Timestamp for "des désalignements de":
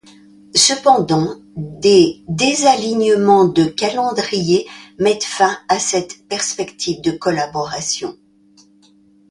1.55-3.65